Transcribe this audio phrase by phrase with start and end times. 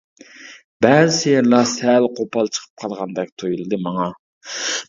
[0.85, 4.13] بەزى شېئىرلار سەل قوپال چىقىپ قالغاندەك تۇيۇلدى ماڭا.